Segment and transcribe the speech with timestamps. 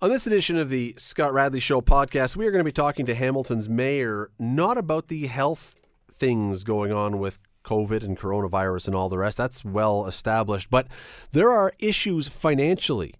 [0.00, 3.04] On this edition of the Scott Radley Show podcast, we are going to be talking
[3.06, 5.74] to Hamilton's mayor not about the health
[6.08, 9.36] things going on with COVID and coronavirus and all the rest.
[9.36, 10.70] That's well established.
[10.70, 10.86] But
[11.32, 13.14] there are issues financially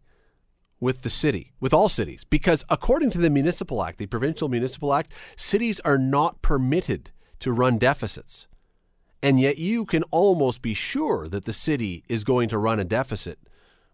[0.78, 4.94] with the city, with all cities, because according to the Municipal Act, the Provincial Municipal
[4.94, 7.10] Act, cities are not permitted
[7.40, 8.46] to run deficits.
[9.20, 12.84] And yet you can almost be sure that the city is going to run a
[12.84, 13.40] deficit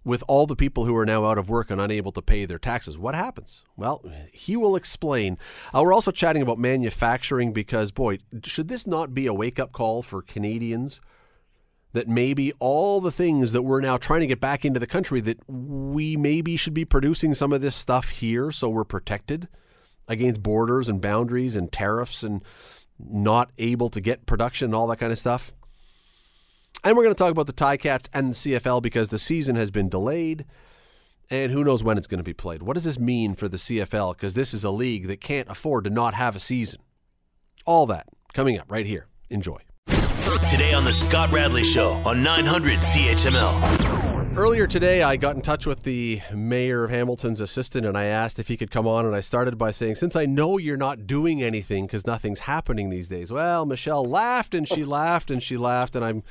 [0.04, 2.58] with all the people who are now out of work and unable to pay their
[2.58, 2.98] taxes.
[2.98, 3.62] What happens?
[3.76, 5.38] Well, he will explain.
[5.74, 9.72] Uh, we're also chatting about manufacturing because, boy, should this not be a wake up
[9.72, 11.00] call for Canadians?
[11.94, 15.20] That maybe all the things that we're now trying to get back into the country,
[15.20, 19.48] that we maybe should be producing some of this stuff here so we're protected
[20.08, 22.42] against borders and boundaries and tariffs and
[22.98, 25.52] not able to get production and all that kind of stuff.
[26.82, 29.70] And we're going to talk about the Ti-Cats and the CFL because the season has
[29.70, 30.44] been delayed
[31.30, 32.62] and who knows when it's going to be played.
[32.62, 34.14] What does this mean for the CFL?
[34.14, 36.80] Because this is a league that can't afford to not have a season.
[37.64, 39.06] All that coming up right here.
[39.30, 39.58] Enjoy.
[40.48, 44.36] Today on The Scott Radley Show on 900 CHML.
[44.36, 48.40] Earlier today, I got in touch with the mayor of Hamilton's assistant and I asked
[48.40, 49.06] if he could come on.
[49.06, 52.90] And I started by saying, Since I know you're not doing anything because nothing's happening
[52.90, 55.94] these days, well, Michelle laughed and she laughed and she laughed.
[55.94, 56.24] And I'm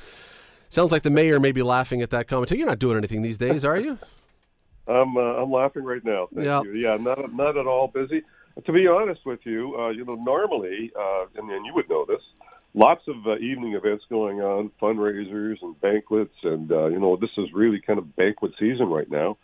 [0.74, 2.50] Sounds like the mayor may be laughing at that comment.
[2.50, 3.96] You're not doing anything these days, are you?
[4.88, 6.26] I'm uh, I'm laughing right now.
[6.34, 6.62] Thank Yeah.
[6.62, 6.74] you.
[6.74, 8.22] Yeah, not not at all busy.
[8.66, 12.04] To be honest with you, uh, you know, normally, uh, and, and you would know
[12.04, 12.20] this,
[12.74, 17.30] lots of uh, evening events going on, fundraisers and banquets, and uh, you know, this
[17.38, 19.38] is really kind of banquet season right now.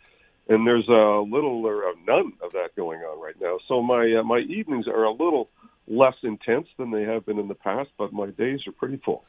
[0.49, 3.57] And there's a little or uh, none of that going on right now.
[3.69, 5.49] So my uh, my evenings are a little
[5.87, 9.23] less intense than they have been in the past, but my days are pretty full.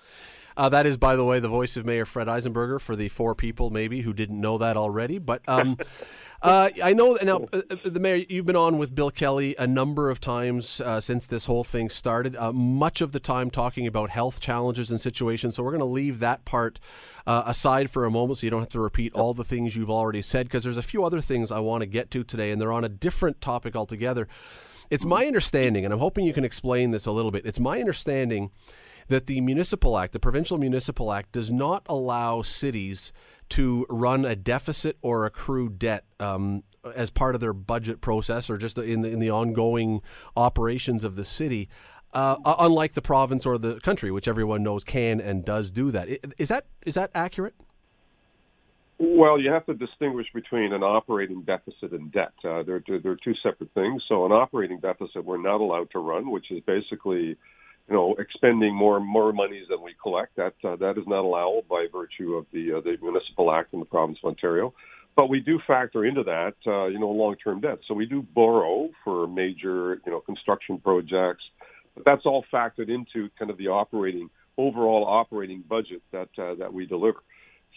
[0.57, 3.35] Uh, that is, by the way, the voice of Mayor Fred Eisenberger for the four
[3.35, 5.19] people maybe who didn't know that already.
[5.19, 5.79] But um,
[6.43, 9.67] uh, I know now, uh, uh, the mayor, you've been on with Bill Kelly a
[9.67, 12.37] number of times uh, since this whole thing started.
[12.37, 15.57] Uh, much of the time talking about health challenges and situations.
[15.57, 16.81] So we're going to leave that part
[17.27, 19.91] uh, aside for a moment, so you don't have to repeat all the things you've
[19.91, 20.47] already said.
[20.47, 22.85] Because there's a few other things I want to get to today, and they're on
[22.85, 24.29] a different topic altogether.
[24.91, 27.47] It's my understanding, and I'm hoping you can explain this a little bit.
[27.47, 28.51] It's my understanding
[29.09, 33.13] that the Municipal Act, the Provincial Municipal Act, does not allow cities
[33.51, 36.63] to run a deficit or accrue debt um,
[36.95, 40.01] as part of their budget process or just in the, in the ongoing
[40.37, 41.69] operations of the city.
[42.15, 46.09] Uh, unlike the province or the country, which everyone knows can and does do that,
[46.37, 47.55] is that is that accurate?
[49.05, 52.35] Well, you have to distinguish between an operating deficit and debt.
[52.45, 54.01] Uh, they're, they're two separate things.
[54.07, 57.37] So, an operating deficit we're not allowed to run, which is basically,
[57.89, 60.37] you know, expending more more monies than we collect.
[60.37, 63.81] That uh, that is not allowable by virtue of the uh, the municipal act in
[63.81, 64.73] the province of Ontario.
[65.15, 67.81] But we do factor into that, uh, you know, long-term debt.
[67.87, 71.45] So we do borrow for major, you know, construction projects.
[71.95, 76.73] But that's all factored into kind of the operating overall operating budget that uh, that
[76.73, 77.19] we deliver.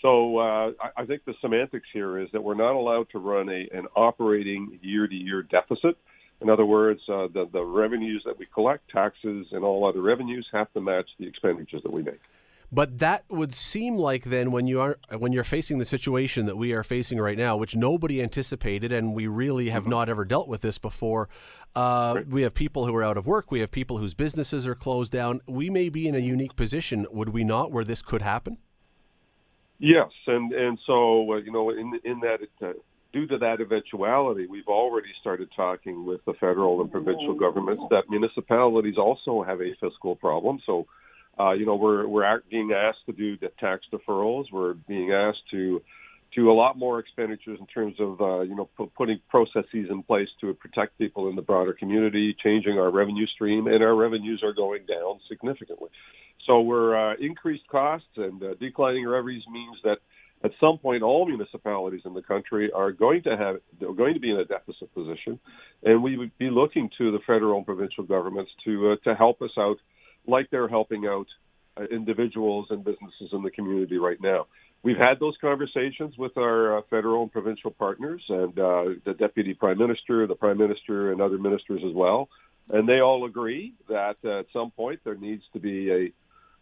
[0.01, 3.49] So uh, I, I think the semantics here is that we're not allowed to run
[3.49, 5.97] a, an operating year-to-year deficit.
[6.41, 10.47] In other words, uh, the, the revenues that we collect, taxes and all other revenues,
[10.51, 12.19] have to match the expenditures that we make.
[12.71, 16.57] But that would seem like then when you are when you're facing the situation that
[16.57, 20.47] we are facing right now, which nobody anticipated, and we really have not ever dealt
[20.47, 21.29] with this before.
[21.75, 22.27] Uh, Right.
[22.27, 23.51] We have people who are out of work.
[23.51, 25.41] We have people whose businesses are closed down.
[25.47, 28.57] We may be in a unique position, would we not, where this could happen?
[29.77, 32.73] Yes, and and so uh, you know, in in that uh,
[33.15, 38.03] due to that eventuality, we've already started talking with the federal and provincial governments that
[38.09, 40.59] municipalities also have a fiscal problem.
[40.65, 40.85] So,
[41.39, 44.51] uh, you know, we're we're being asked to do the tax deferrals.
[44.51, 45.81] We're being asked to
[46.35, 50.03] to a lot more expenditures in terms of uh, you know pu- putting processes in
[50.03, 54.41] place to protect people in the broader community, changing our revenue stream, and our revenues
[54.43, 55.89] are going down significantly.
[56.45, 59.99] So we're uh, increased costs and uh, declining revenues means that
[60.45, 64.19] at some point all municipalities in the country are going to have they're going to
[64.19, 65.39] be in a deficit position,
[65.83, 69.41] and we would be looking to the federal and provincial governments to uh, to help
[69.41, 69.77] us out,
[70.27, 71.25] like they're helping out
[71.77, 74.45] uh, individuals and businesses in the community right now.
[74.83, 79.55] We've had those conversations with our uh, federal and provincial partners, and uh, the deputy
[79.55, 82.29] prime minister, the prime minister, and other ministers as well.
[82.69, 86.11] And they all agree that at some point there needs to be a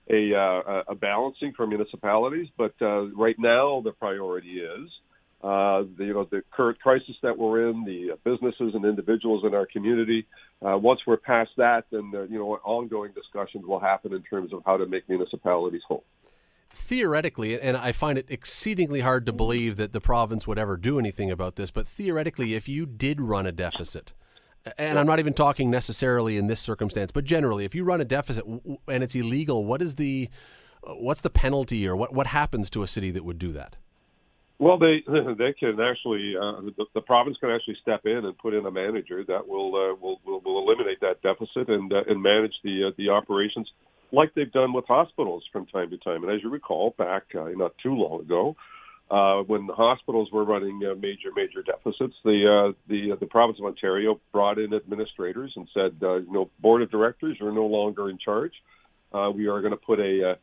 [0.10, 2.48] a, uh, a balancing for municipalities.
[2.58, 4.90] But uh, right now, the priority is
[5.44, 9.54] uh, the, you know the current crisis that we're in, the businesses and individuals in
[9.54, 10.26] our community.
[10.66, 14.54] Uh, once we're past that, then uh, you know ongoing discussions will happen in terms
[14.54, 16.06] of how to make municipalities whole.
[16.74, 20.98] theoretically, and I find it exceedingly hard to believe that the province would ever do
[20.98, 24.14] anything about this, but theoretically, if you did run a deficit,
[24.77, 28.06] and I'm not even talking necessarily in this circumstance, but generally, if you run a
[28.06, 30.30] deficit and it's illegal, what is the
[30.83, 33.75] what's the penalty or what what happens to a city that would do that?
[34.60, 35.04] Well, they
[35.38, 38.71] they can actually uh, the, the, province can actually step in and put in a
[38.71, 42.86] manager that will uh, will, will, will eliminate that deficit and uh, and manage the
[42.86, 43.69] uh, the operations
[44.12, 46.24] like they've done with hospitals from time to time.
[46.24, 48.56] And as you recall, back uh, not too long ago,
[49.13, 54.19] uh, when the hospitals were running major major deficits, the the the province of Ontario
[54.31, 58.54] brought in administrators and said, you know, board of directors, you're no longer in charge.
[59.36, 60.36] we are going to put a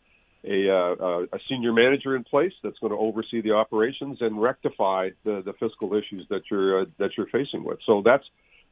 [0.44, 5.11] a, uh, a senior manager in place that's going to oversee the operations and rectify
[5.25, 7.78] the, the fiscal issues that you're uh, that you're facing with.
[7.87, 8.25] So that's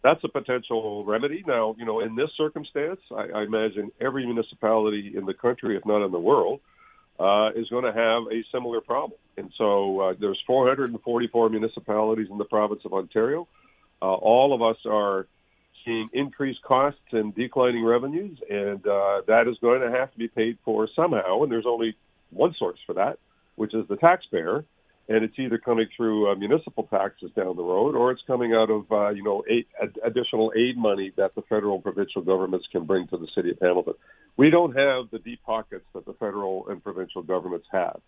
[0.02, 1.44] that's a potential remedy.
[1.46, 5.84] Now, you know, in this circumstance, I, I imagine every municipality in the country, if
[5.84, 6.60] not in the world,
[7.18, 9.18] uh, is going to have a similar problem.
[9.36, 13.48] And so uh, there's 444 municipalities in the province of Ontario.
[14.00, 15.26] Uh, all of us are
[15.84, 20.28] seeing increased costs and declining revenues, and uh, that is going to have to be
[20.28, 21.42] paid for somehow.
[21.42, 21.96] And there's only
[22.30, 23.18] one source for that,
[23.56, 24.64] which is the taxpayer,
[25.08, 28.70] and it's either coming through uh, municipal taxes down the road, or it's coming out
[28.70, 32.66] of uh, you know eight, ad- additional aid money that the federal and provincial governments
[32.70, 33.94] can bring to the city of Hamilton.
[34.36, 38.00] We don't have the deep pockets that the federal and provincial governments have.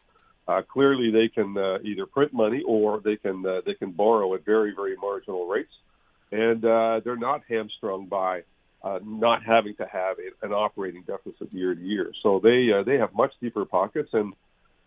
[0.47, 4.35] Uh, clearly, they can uh, either print money or they can uh, they can borrow
[4.35, 5.73] at very very marginal rates
[6.33, 8.43] and uh, they're not hamstrung by
[8.83, 12.13] uh, not having to have a, an operating deficit year to year.
[12.23, 14.33] So they uh, they have much deeper pockets, and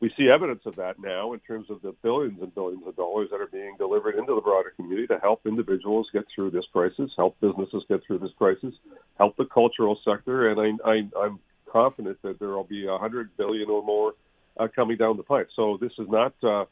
[0.04, 3.30] we see evidence of that now in terms of the billions and billions of dollars
[3.32, 7.10] that are being delivered into the broader community to help individuals get through this crisis,
[7.16, 8.74] help businesses get through this crisis,
[9.18, 11.40] help the cultural sector, and I, I'm
[11.72, 14.16] confident that there will be a hundred billion or more
[14.60, 15.48] uh, coming down the pipe.
[15.56, 16.34] So this is not.
[16.44, 16.66] Uh,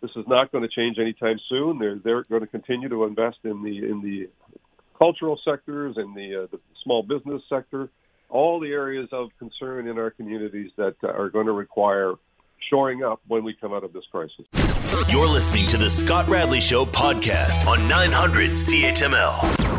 [0.00, 1.78] this is not going to change anytime soon.
[1.78, 4.30] They're they're going to continue to invest in the in the
[4.98, 7.90] cultural sectors and the uh, the small business sector,
[8.30, 12.14] all the areas of concern in our communities that are going to require
[12.68, 14.46] shoring up when we come out of this crisis.
[15.08, 19.72] You're listening to the Scott Radley Show podcast on 900 CHML.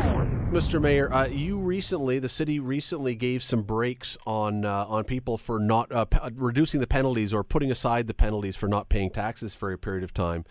[0.53, 0.79] Mr.
[0.79, 5.59] Mayor, uh, you recently, the city recently gave some breaks on uh, on people for
[5.59, 9.55] not uh, p- reducing the penalties or putting aside the penalties for not paying taxes
[9.55, 10.45] for a period of time.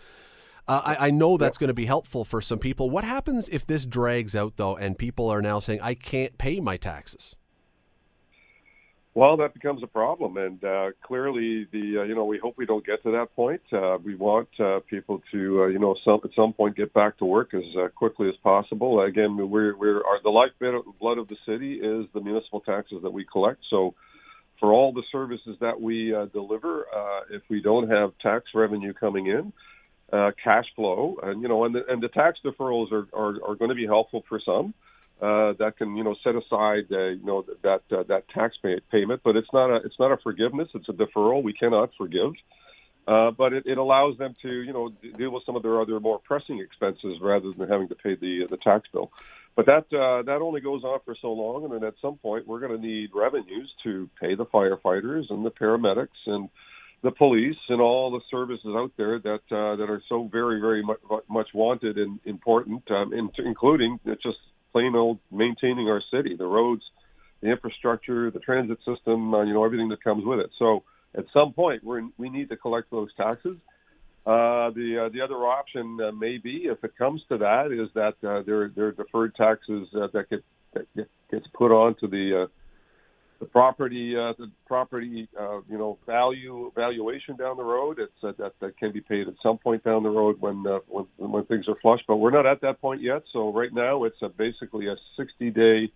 [0.67, 1.59] Uh, I, I, know that's yep.
[1.61, 2.89] going to be helpful for some people.
[2.89, 6.59] What happens if this drags out, though, and people are now saying, I can't pay
[6.59, 7.35] my taxes?
[9.15, 12.65] Well, that becomes a problem, and uh, clearly, the uh, you know we hope we
[12.65, 13.61] don't get to that point.
[13.71, 17.19] Uh, we want uh, people to uh, you know some, at some point get back
[17.19, 19.01] to work as uh, quickly as possible.
[19.01, 23.23] Again, we're we're our, the lifeblood of the city is the municipal taxes that we
[23.23, 23.59] collect.
[23.69, 23.93] So,
[24.59, 28.93] for all the services that we uh, deliver, uh, if we don't have tax revenue
[28.93, 29.53] coming in,
[30.11, 33.55] uh, cash flow, and you know, and the, and the tax deferrals are are, are
[33.55, 34.73] going to be helpful for some uh,
[35.23, 39.21] that can you know set aside uh, you know that uh, that tax pay- payment,
[39.23, 40.67] but it's not a it's not a forgiveness.
[40.73, 41.41] It's a deferral.
[41.41, 42.33] We cannot forgive,
[43.07, 45.99] uh, but it, it allows them to you know deal with some of their other
[45.99, 49.11] more pressing expenses rather than having to pay the the tax bill.
[49.55, 52.47] But that uh, that only goes on for so long, and then at some point
[52.47, 56.49] we're going to need revenues to pay the firefighters and the paramedics and
[57.03, 60.83] the police and all the services out there that uh, that are so very very
[60.83, 60.99] much,
[61.29, 64.39] much wanted and important, um, in, including just
[64.73, 66.83] plain old maintaining our city, the roads,
[67.41, 70.49] the infrastructure, the transit system, uh, you know, everything that comes with it.
[70.59, 70.83] So
[71.15, 73.57] at some point, we we need to collect those taxes.
[74.25, 77.89] Uh, the uh, the other option uh, may be, if it comes to that, is
[77.93, 80.43] that uh, there there are deferred taxes uh, that get
[80.73, 80.87] that
[81.29, 82.47] gets put onto the uh,
[83.43, 87.99] the property uh, the property uh, you know value valuation down the road.
[87.99, 90.79] It's uh, that that can be paid at some point down the road when uh,
[90.87, 91.99] when when things are flush.
[92.07, 93.23] But we're not at that point yet.
[93.33, 95.91] So right now it's a, basically a 60 day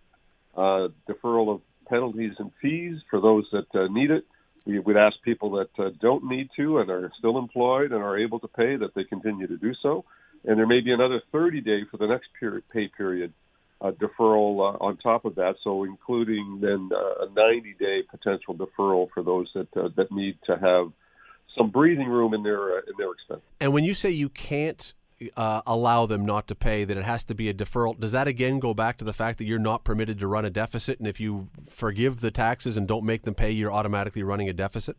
[0.57, 4.25] uh, deferral of penalties and fees for those that uh, need it.
[4.65, 8.17] We would ask people that uh, don't need to and are still employed and are
[8.17, 10.03] able to pay that they continue to do so.
[10.43, 13.31] And there may be another 30 day for the next period, pay period
[13.81, 19.07] uh, deferral uh, on top of that, so including then uh, a 90-day potential deferral
[19.13, 20.91] for those that uh, that need to have
[21.55, 23.41] some breathing room in their uh, in their expense.
[23.59, 24.93] And when you say you can't
[25.35, 27.99] uh, allow them not to pay, that it has to be a deferral.
[27.99, 30.49] Does that again go back to the fact that you're not permitted to run a
[30.49, 34.49] deficit, and if you forgive the taxes and don't make them pay, you're automatically running
[34.49, 34.97] a deficit?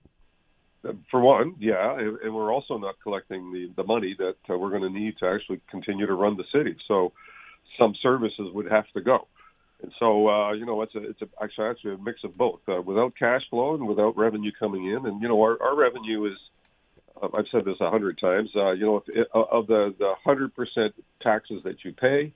[1.11, 4.91] For one, yeah, and we're also not collecting the the money that we're going to
[4.91, 6.77] need to actually continue to run the city.
[6.87, 7.13] So
[7.79, 9.27] some services would have to go.
[9.83, 12.61] And so, uh, you know, it's a, it's a, actually, actually a mix of both.
[12.69, 16.27] Uh, without cash flow and without revenue coming in, and you know, our, our revenue
[16.27, 16.39] is,
[17.23, 18.51] uh, I've said this a hundred times.
[18.57, 22.33] Uh, you know, it, uh, of the the hundred percent taxes that you pay,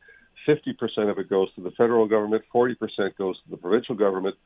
[0.47, 3.97] fifty percent of it goes to the federal government, forty percent goes to the provincial
[3.97, 4.37] government,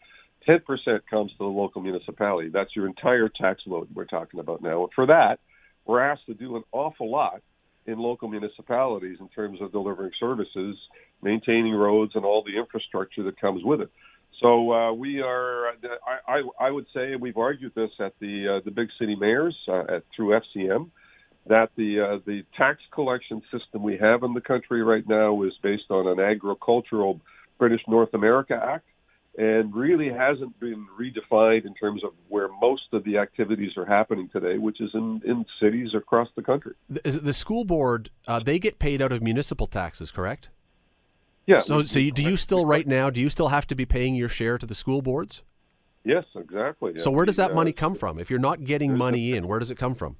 [0.46, 2.48] ten percent comes to the local municipality.
[2.48, 4.84] That's your entire tax load we're talking about now.
[4.84, 5.38] And for that,
[5.84, 7.42] we're asked to do an awful lot
[7.86, 10.76] in local municipalities in terms of delivering services,
[11.22, 13.90] maintaining roads, and all the infrastructure that comes with it.
[14.40, 15.68] So uh, we are.
[15.68, 15.72] I,
[16.28, 19.96] I, I, would say we've argued this at the uh, the big city mayors uh,
[19.96, 20.90] at, through FCM
[21.46, 25.52] that the uh, the tax collection system we have in the country right now is
[25.62, 27.20] based on an agricultural
[27.58, 28.84] British North America Act
[29.36, 34.28] and really hasn't been redefined in terms of where most of the activities are happening
[34.32, 36.74] today, which is in, in cities across the country.
[36.88, 40.48] The, the school board, uh, they get paid out of municipal taxes, correct?
[41.46, 41.60] Yeah.
[41.60, 43.10] So, so you, do you still right now?
[43.10, 45.42] Do you still have to be paying your share to the school boards?
[46.02, 46.98] Yes, exactly.
[46.98, 48.18] So where does that money come from?
[48.18, 50.16] If you're not getting money in, where does it come from?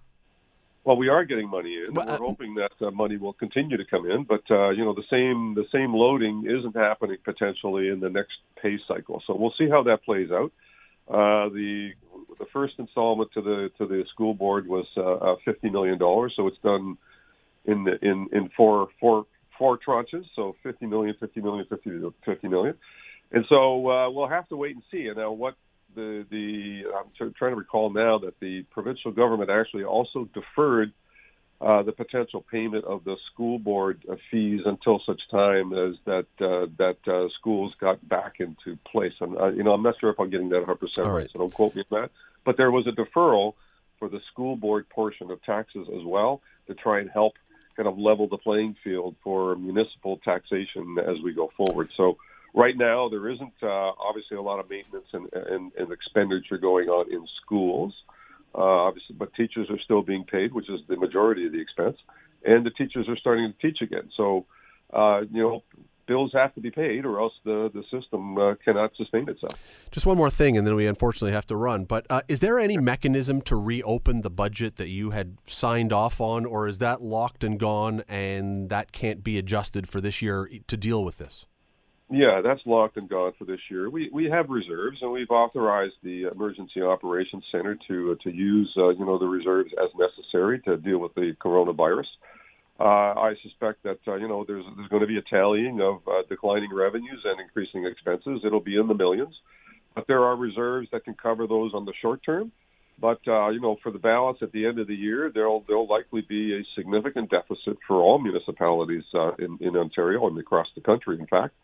[0.87, 1.95] Well, we are getting money in.
[1.95, 4.85] Well, uh, we're hoping that uh, money will continue to come in, but uh, you
[4.85, 9.21] know the same the same loading isn't happening potentially in the next pay cycle.
[9.27, 10.53] So we'll see how that plays out.
[11.09, 11.91] Uh, the
[12.39, 16.35] the first installment to the to the school board was uh, uh, fifty million dollars,
[16.37, 16.97] so it's done
[17.65, 19.27] in the, in in four four
[19.59, 20.25] four tranches.
[20.37, 21.91] So fifty million, fifty million, fifty
[22.25, 22.77] fifty million,
[23.33, 25.09] and so uh, we'll have to wait and see.
[25.09, 25.57] And now what
[25.97, 30.93] the the I'm trying to recall now that the provincial government actually also deferred
[31.61, 36.27] uh, the potential payment of the school board uh, fees until such time as that
[36.41, 39.15] uh, that uh, schools got back into place.
[39.21, 41.39] And uh, you know, I'm not sure if I'm getting that 100 percent right, so
[41.39, 42.11] don't quote me on that.
[42.45, 43.55] But there was a deferral
[43.99, 47.33] for the school board portion of taxes as well to try and help
[47.77, 51.91] kind of level the playing field for municipal taxation as we go forward.
[51.97, 52.17] So
[52.57, 56.89] Right now, there isn't uh, obviously a lot of maintenance and, and, and expenditure going
[56.89, 57.93] on in schools.
[58.55, 61.99] Uh, obviously, but teachers are still being paid, which is the majority of the expense,
[62.47, 64.09] and the teachers are starting to teach again.
[64.17, 64.47] So,
[64.91, 65.63] uh, you know,
[66.07, 69.53] bills have to be paid, or else the the system uh, cannot sustain itself.
[69.91, 71.85] Just one more thing, and then we unfortunately have to run.
[71.85, 76.23] But uh, is there any mechanism to reopen the budget that you had signed off
[76.23, 80.49] on, or is that locked and gone, and that can't be adjusted for this year
[80.67, 81.45] to deal with this?
[82.09, 83.91] Yeah, that's locked and gone for this year.
[83.91, 88.73] We we have reserves, and we've authorized the Emergency Operations Center to uh, to use
[88.77, 92.07] uh, you know the reserves as necessary to deal with the coronavirus.
[92.79, 95.97] Uh, I suspect that uh, you know there's there's going to be a tallying of
[96.07, 98.43] uh, declining revenues and increasing expenses.
[98.45, 99.35] It'll be in the millions,
[99.97, 102.53] but there are reserves that can cover those on the short term.
[103.01, 105.89] But uh, you know, for the balance at the end of the year, there'll there'll
[105.89, 110.83] likely be a significant deficit for all municipalities uh, in in Ontario and across the
[110.83, 111.19] country.
[111.19, 111.55] In fact,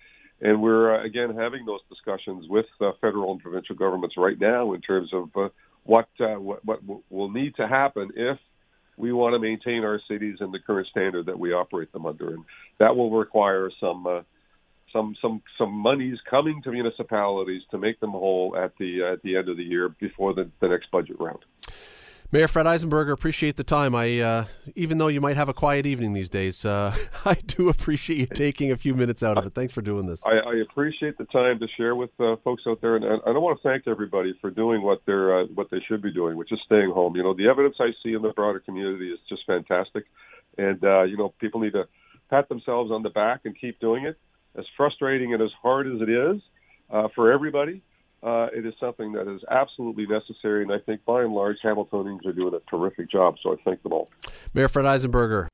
[0.42, 4.74] and we're uh, again having those discussions with uh, federal and provincial governments right now
[4.74, 5.48] in terms of uh,
[5.84, 6.80] what, uh, what what
[7.10, 8.38] will need to happen if
[8.96, 12.34] we want to maintain our cities in the current standard that we operate them under,
[12.34, 12.44] and
[12.78, 14.20] that will require some uh,
[14.92, 19.36] some some some monies coming to municipalities to make them whole at the at the
[19.36, 21.40] end of the year before the, the next budget round.
[22.32, 23.94] Mayor Fred Eisenberger, appreciate the time.
[23.94, 26.96] I, uh, even though you might have a quiet evening these days, uh,
[27.26, 29.52] I do appreciate you taking a few minutes out of it.
[29.54, 30.22] Thanks for doing this.
[30.24, 33.42] I, I appreciate the time to share with uh, folks out there, and, I don't
[33.42, 36.50] want to thank everybody for doing what they're uh, what they should be doing, which
[36.52, 37.16] is staying home.
[37.16, 40.04] You know, the evidence I see in the broader community is just fantastic,
[40.56, 41.84] and uh, you know, people need to
[42.30, 44.16] pat themselves on the back and keep doing it.
[44.56, 46.40] As frustrating and as hard as it is
[46.90, 47.82] uh, for everybody,
[48.22, 50.62] uh, it is something that is absolutely necessary.
[50.62, 53.36] And I think by and large, Hamiltonians are doing a terrific job.
[53.42, 54.10] So I thank them all.
[54.54, 55.48] Mayor Fred Eisenberger.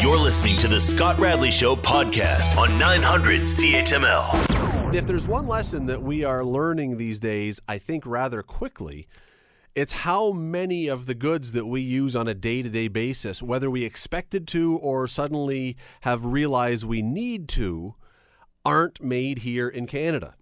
[0.00, 4.94] You're listening to the Scott Radley Show podcast on 900 CHML.
[4.94, 9.08] If there's one lesson that we are learning these days, I think rather quickly,
[9.74, 13.42] it's how many of the goods that we use on a day to day basis,
[13.42, 17.94] whether we expected to or suddenly have realized we need to,
[18.64, 20.34] aren't made here in Canada.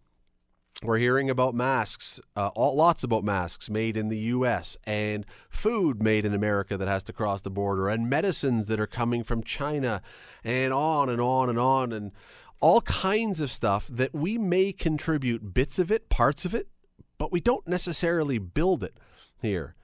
[0.84, 4.76] We're hearing about masks, uh, all, lots about masks made in the U.S.
[4.84, 8.86] and food made in America that has to cross the border, and medicines that are
[8.86, 10.02] coming from China,
[10.44, 12.12] and on and on and on, and
[12.60, 16.68] all kinds of stuff that we may contribute bits of it, parts of it,
[17.18, 18.98] but we don't necessarily build it
[19.42, 19.74] here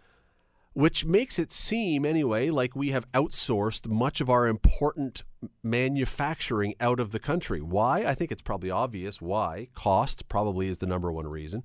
[0.75, 5.23] which makes it seem, anyway, like we have outsourced much of our important
[5.63, 7.61] manufacturing out of the country.
[7.61, 8.05] Why?
[8.05, 9.69] I think it's probably obvious why.
[9.75, 11.63] Cost probably is the number one reason.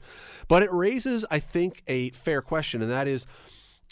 [0.48, 3.26] But it raises, I think, a fair question, and that is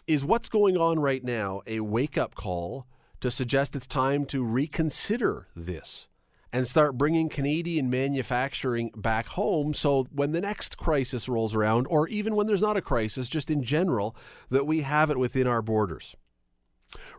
[0.05, 2.87] is what's going on right now a wake up call
[3.19, 6.07] to suggest it's time to reconsider this?
[6.53, 12.07] And start bringing Canadian manufacturing back home so when the next crisis rolls around, or
[12.07, 14.15] even when there's not a crisis, just in general,
[14.49, 16.15] that we have it within our borders.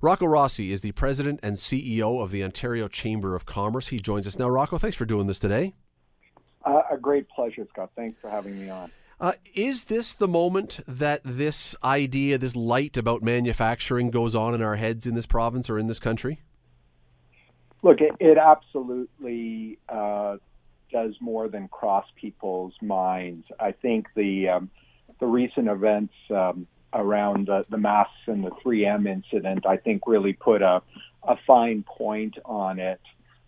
[0.00, 3.88] Rocco Rossi is the president and CEO of the Ontario Chamber of Commerce.
[3.88, 4.48] He joins us now.
[4.48, 5.74] Rocco, thanks for doing this today.
[6.64, 7.90] Uh, a great pleasure, Scott.
[7.96, 8.90] Thanks for having me on.
[9.20, 14.62] Uh, is this the moment that this idea, this light about manufacturing goes on in
[14.62, 16.40] our heads in this province or in this country?
[17.82, 20.36] Look, it, it absolutely uh,
[20.90, 23.46] does more than cross people's minds.
[23.60, 24.70] I think the um,
[25.20, 30.32] the recent events um, around the, the masks and the 3M incident, I think, really
[30.32, 30.82] put a
[31.26, 33.00] a fine point on it.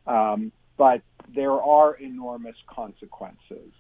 [0.07, 1.03] Um, but
[1.35, 3.73] there are enormous consequences,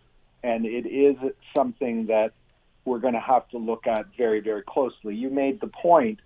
[0.42, 1.16] and it is
[1.54, 2.32] something that
[2.84, 5.14] we're going to have to look at very, very closely.
[5.14, 6.20] You made the point.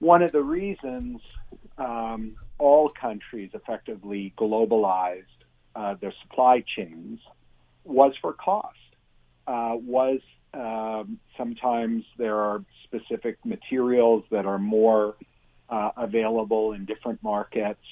[0.00, 1.20] One of the reasons
[1.78, 5.24] um, all countries effectively globalized
[5.74, 7.18] uh, their supply chains
[7.84, 8.78] was for cost.
[9.46, 10.20] Uh, was
[10.54, 15.16] um, sometimes there are specific materials that are more
[15.68, 17.84] uh, available in different markets,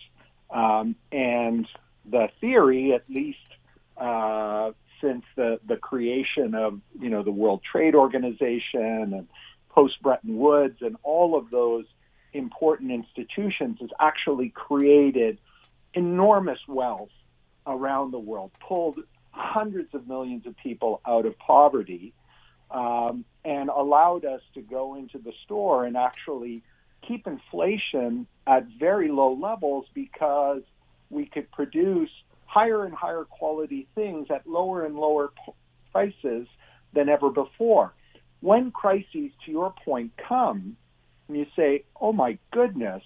[0.51, 1.67] um, and
[2.09, 3.39] the theory, at least
[3.97, 9.29] uh, since the the creation of you know the World Trade Organization and
[9.71, 11.85] post Bretton Woods and all of those
[12.33, 15.39] important institutions has actually created
[15.95, 17.11] enormous wealth
[17.67, 22.13] around the world, pulled hundreds of millions of people out of poverty,
[22.71, 26.63] um, and allowed us to go into the store and actually
[27.07, 30.63] keep inflation at very low levels because
[31.11, 32.11] we could produce
[32.47, 35.53] higher and higher quality things at lower and lower p-
[35.91, 36.47] prices
[36.93, 37.93] than ever before.
[38.41, 40.77] When crises, to your point, come,
[41.29, 43.03] and you say, oh my goodness,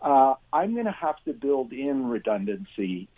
[0.00, 3.08] uh, I'm going to have to build in redundancy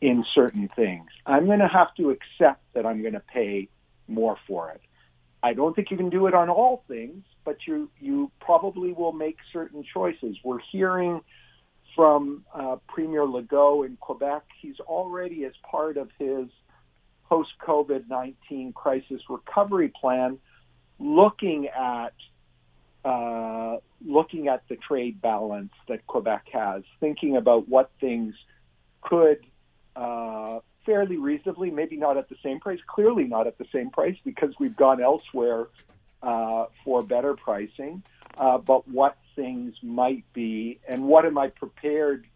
[0.00, 1.06] in certain things.
[1.26, 3.68] I'm going to have to accept that I'm going to pay
[4.08, 4.80] more for it.
[5.42, 9.12] I don't think you can do it on all things, but you you probably will
[9.12, 10.38] make certain choices.
[10.42, 11.20] We're hearing
[11.94, 14.42] from uh, Premier Legault in Quebec.
[14.60, 16.48] He's already, as part of his
[17.28, 20.38] post COVID 19 crisis recovery plan,
[20.98, 22.14] looking at
[23.04, 28.34] uh, looking at the trade balance that Quebec has, thinking about what things
[29.02, 29.38] could
[29.94, 34.16] uh, fairly reasonably, maybe not at the same price, clearly not at the same price
[34.24, 35.68] because we've gone elsewhere
[36.22, 38.02] uh, for better pricing,
[38.38, 42.26] uh, but what things might be and what am I prepared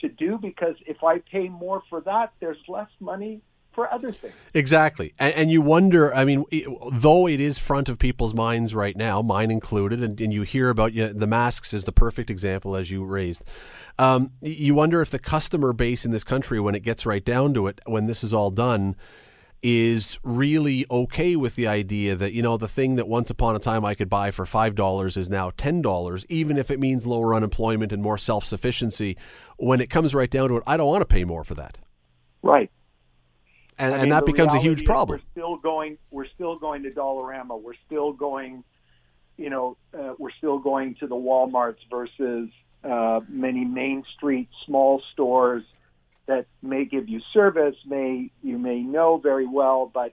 [0.00, 0.38] to do?
[0.38, 3.42] Because if I pay more for that, there's less money
[3.74, 4.34] for other things.
[4.54, 5.14] Exactly.
[5.18, 8.96] And, and you wonder, I mean, it, though it is front of people's minds right
[8.96, 12.30] now, mine included, and, and you hear about you know, the masks is the perfect
[12.30, 13.42] example as you raised.
[13.98, 17.54] Um, you wonder if the customer base in this country, when it gets right down
[17.54, 18.96] to it, when this is all done,
[19.62, 23.58] is really okay with the idea that you know the thing that once upon a
[23.58, 27.06] time I could buy for five dollars is now ten dollars, even if it means
[27.06, 29.16] lower unemployment and more self sufficiency.
[29.56, 31.78] When it comes right down to it, I don't want to pay more for that.
[32.42, 32.70] Right
[33.78, 35.20] and, I and that becomes a huge problem.
[35.20, 35.98] We're still going.
[36.10, 37.60] We're still going to Dollarama.
[37.60, 38.64] We're still going.
[39.36, 42.50] You know, uh, we're still going to the WalMarts versus
[42.84, 45.64] uh, many main street small stores
[46.26, 50.12] that may give you service, may you may know very well, but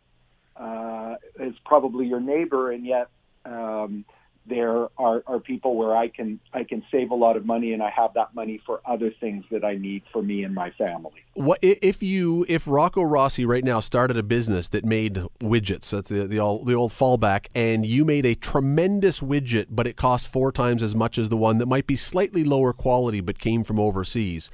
[0.56, 3.10] uh, is probably your neighbor, and yet
[3.45, 4.06] um,
[4.48, 7.84] there are, are people where I can I can save a lot of money and
[7.84, 11.24] I have that money for other things that I need for me and my family.
[11.34, 15.92] What if you if Rocco Rossi right now started a business that made widgets?
[15.92, 19.96] That's the the old, the old fallback, and you made a tremendous widget, but it
[19.96, 23.38] cost four times as much as the one that might be slightly lower quality but
[23.38, 24.50] came from overseas.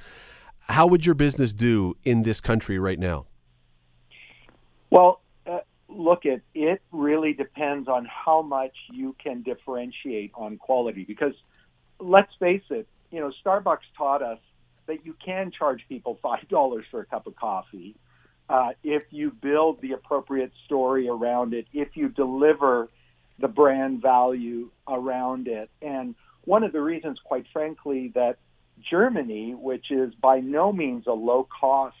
[0.60, 3.26] How would your business do in this country right now?
[4.90, 5.22] Well,
[5.98, 11.04] look at it really depends on how much you can differentiate on quality.
[11.04, 11.34] Because
[12.00, 14.38] let's face it you know starbucks taught us
[14.86, 17.94] that you can charge people five dollars for a cup of coffee
[18.48, 22.88] uh, if you build the appropriate story around it if you deliver
[23.40, 25.70] the brand value around it.
[25.80, 28.38] And one of the reasons quite frankly that
[28.90, 31.96] germany which is by no means a low cost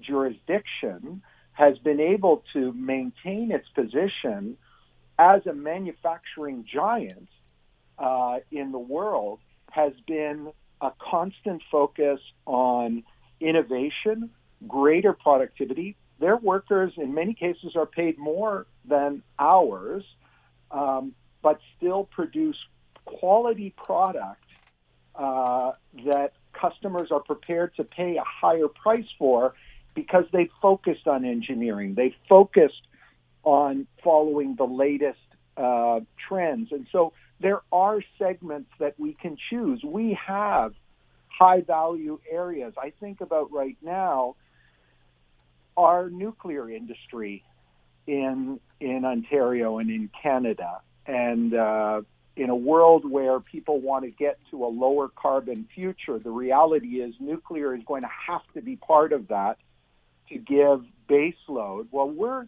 [0.00, 4.56] jurisdiction has been able to maintain its position
[5.18, 7.28] as a manufacturing giant
[7.98, 9.38] uh, in the world
[9.70, 13.02] has been a constant focus on
[13.40, 14.30] innovation,
[14.66, 15.96] greater productivity.
[16.18, 20.04] Their workers, in many cases, are paid more than ours,
[20.70, 22.56] um, but still produce
[23.04, 24.44] quality product
[25.14, 25.72] uh,
[26.04, 29.54] that customers are prepared to pay a higher price for
[29.94, 31.94] because they focused on engineering.
[31.94, 32.86] They focused
[33.44, 35.18] on following the latest
[35.56, 36.72] uh, trends.
[36.72, 39.82] And so there are segments that we can choose.
[39.84, 40.72] We have
[41.28, 42.74] high value areas.
[42.80, 44.36] I think about right now
[45.76, 47.42] our nuclear industry
[48.06, 52.02] in in Ontario and in Canada, and uh,
[52.36, 57.00] in a world where people want to get to a lower carbon future, the reality
[57.00, 59.58] is nuclear is going to have to be part of that
[60.32, 61.88] to give baseload.
[61.90, 62.46] Well, we're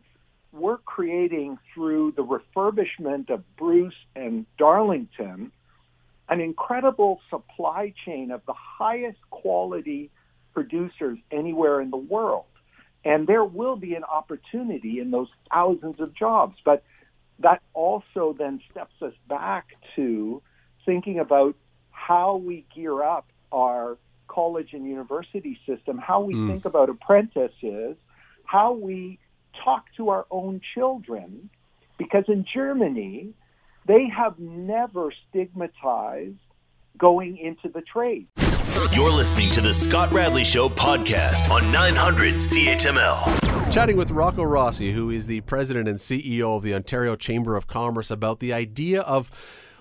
[0.52, 5.50] we're creating through the refurbishment of Bruce and Darlington
[6.28, 10.10] an incredible supply chain of the highest quality
[10.52, 12.44] producers anywhere in the world.
[13.04, 16.56] And there will be an opportunity in those thousands of jobs.
[16.64, 16.84] But
[17.40, 19.66] that also then steps us back
[19.96, 20.40] to
[20.86, 21.56] thinking about
[21.90, 26.48] how we gear up our college and university system, how we mm.
[26.48, 27.96] think about apprentices,
[28.44, 29.18] how we
[29.64, 31.50] talk to our own children.
[31.98, 33.34] Because in Germany,
[33.86, 36.36] they have never stigmatized
[36.98, 38.26] going into the trade.
[38.92, 43.72] You're listening to the Scott Radley Show podcast on 900 CHML.
[43.72, 47.66] Chatting with Rocco Rossi, who is the president and CEO of the Ontario Chamber of
[47.66, 49.30] Commerce, about the idea of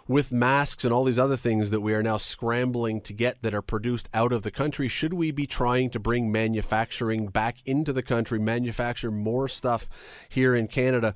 [0.07, 3.53] with masks and all these other things that we are now scrambling to get that
[3.53, 7.93] are produced out of the country, should we be trying to bring manufacturing back into
[7.93, 9.87] the country, manufacture more stuff
[10.27, 11.15] here in Canada?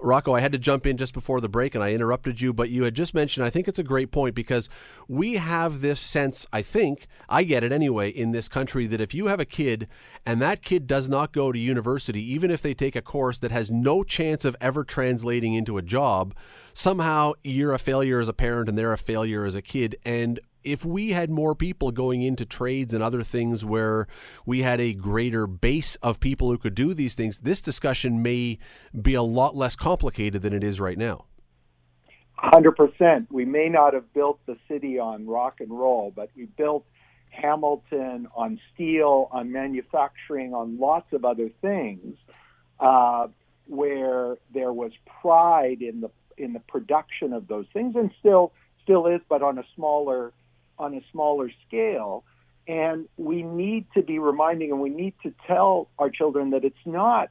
[0.00, 2.68] Rocco, I had to jump in just before the break and I interrupted you, but
[2.68, 4.68] you had just mentioned, I think it's a great point because
[5.08, 9.14] we have this sense, I think, I get it anyway, in this country that if
[9.14, 9.88] you have a kid
[10.26, 13.50] and that kid does not go to university, even if they take a course that
[13.50, 16.34] has no chance of ever translating into a job,
[16.74, 19.96] somehow you're a failure as a parent and they're a failure as a kid.
[20.04, 24.08] And if we had more people going into trades and other things where
[24.44, 28.58] we had a greater base of people who could do these things, this discussion may
[29.00, 31.26] be a lot less complicated than it is right now.
[32.42, 33.28] 100%.
[33.30, 36.84] We may not have built the city on rock and roll, but we built
[37.30, 42.16] Hamilton on steel, on manufacturing, on lots of other things,
[42.80, 43.28] uh,
[43.66, 44.90] where there was
[45.22, 49.58] pride in the in the production of those things, and still still is, but on
[49.58, 50.32] a smaller
[50.78, 52.24] on a smaller scale.
[52.68, 56.76] And we need to be reminding and we need to tell our children that it's
[56.84, 57.30] not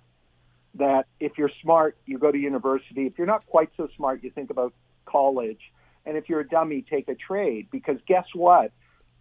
[0.76, 3.06] that if you're smart, you go to university.
[3.06, 4.74] If you're not quite so smart, you think about
[5.06, 5.60] college.
[6.06, 7.68] And if you're a dummy, take a trade.
[7.72, 8.72] Because guess what?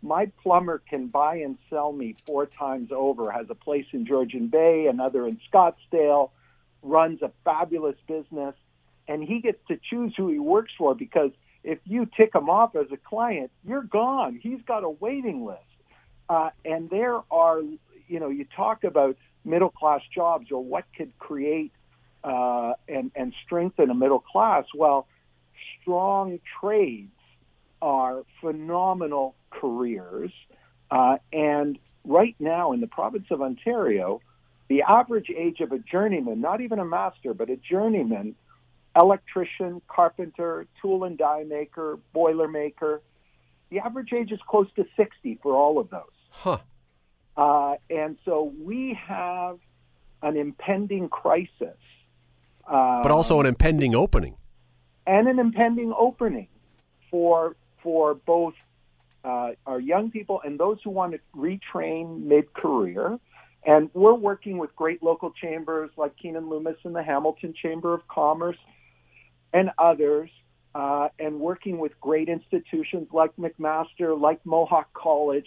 [0.03, 4.49] My plumber can buy and sell me four times over, has a place in Georgian
[4.49, 6.31] Bay, another in Scottsdale,
[6.83, 8.55] runs a fabulous business,
[9.09, 11.31] and he gets to choose who he works for because
[11.63, 14.39] if you tick him off as a client, you're gone.
[14.43, 15.61] He's got a waiting list.
[16.29, 17.61] Uh, and there are,
[18.09, 21.73] you know, you talk about middle class jobs or what could create
[22.23, 24.65] uh, and, and strengthen a middle class.
[24.75, 25.07] Well,
[25.81, 27.11] strong trades
[27.83, 30.33] are phenomenal careers.
[30.91, 34.21] Uh, and right now in the province of Ontario,
[34.69, 38.35] the average age of a journeyman, not even a master, but a journeyman,
[38.97, 43.03] electrician, carpenter, tool and die maker, boiler maker.
[43.71, 46.03] The average age is close to 60 for all of those.
[46.31, 46.59] Huh.
[47.37, 49.59] Uh, and so we have
[50.23, 51.77] an impending crisis.
[52.67, 54.37] Uh, but also an impending opening.
[55.07, 56.49] And an impending opening
[57.11, 58.55] for, for both
[59.25, 63.19] uh, our young people and those who want to retrain mid career.
[63.67, 68.07] And we're working with great local chambers like Keanin Loomis and the Hamilton Chamber of
[68.09, 68.59] Commerce
[69.55, 70.29] and others,
[70.75, 75.47] uh, and working with great institutions like McMaster, like Mohawk College,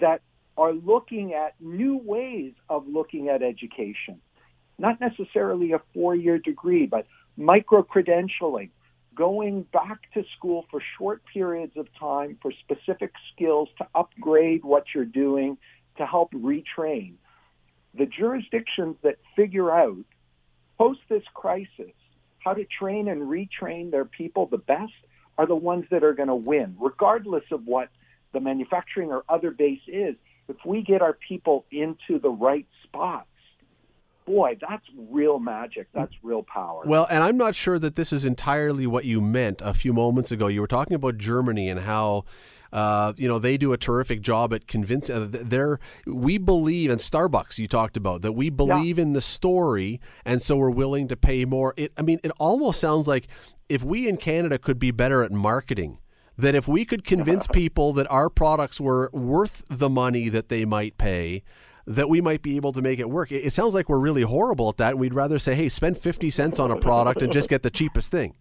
[0.00, 0.22] that
[0.56, 4.20] are looking at new ways of looking at education.
[4.78, 8.70] Not necessarily a four year degree, but micro credentialing,
[9.14, 14.84] going back to school for short periods of time for specific skills to upgrade what
[14.94, 15.58] you're doing
[15.98, 17.14] to help retrain.
[17.94, 20.04] The jurisdictions that figure out
[20.78, 21.92] post this crisis
[22.44, 24.92] how to train and retrain their people the best
[25.38, 27.88] are the ones that are going to win, regardless of what
[28.32, 30.14] the manufacturing or other base is.
[30.48, 33.28] If we get our people into the right spots,
[34.26, 35.88] boy, that's real magic.
[35.94, 36.82] That's real power.
[36.84, 40.30] Well, and I'm not sure that this is entirely what you meant a few moments
[40.30, 40.48] ago.
[40.48, 42.24] You were talking about Germany and how
[42.72, 45.14] uh, you know, they do a terrific job at convincing.
[45.16, 49.02] Uh, they're we believe, and Starbucks you talked about that we believe yeah.
[49.02, 51.74] in the story, and so we're willing to pay more.
[51.76, 53.28] It, I mean, it almost sounds like
[53.68, 55.98] if we in Canada could be better at marketing
[56.38, 60.64] that if we could convince people that our products were worth the money that they
[60.64, 61.42] might pay,
[61.86, 63.32] that we might be able to make it work.
[63.32, 66.30] It, sounds like we're really horrible at that, and we'd rather say, hey, spend 50
[66.30, 68.34] cents on a product and just get the cheapest thing.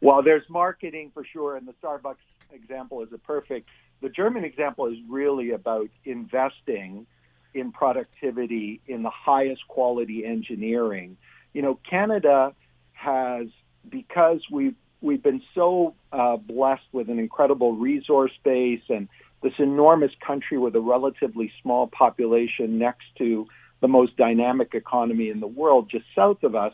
[0.00, 2.16] Well, there's marketing for sure, and the Starbucks
[2.54, 3.68] example is a perfect.
[4.00, 7.06] The German example is really about investing
[7.52, 11.16] in productivity, in the highest quality engineering.
[11.52, 12.54] You know, Canada
[12.92, 13.46] has
[13.88, 19.08] because we've we've been so uh, blessed with an incredible resource base and
[19.42, 23.46] this enormous country with a relatively small population next to
[23.80, 26.72] the most dynamic economy in the world, just south of us,